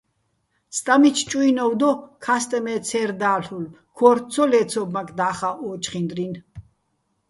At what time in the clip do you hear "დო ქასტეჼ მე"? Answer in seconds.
1.79-2.75